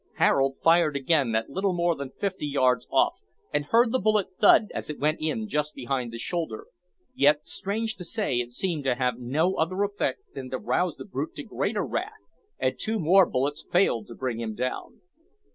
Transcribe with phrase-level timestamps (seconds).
[0.15, 3.13] Harold fired again at little more than fifty yards off,
[3.53, 6.65] and heard the bullet thud as it went in just behind the shoulder,
[7.13, 11.05] yet strange to say, it seemed to have no other effect than to rouse the
[11.05, 12.13] brute to greater wrath,
[12.57, 15.01] and two more bullets failed to bring him down.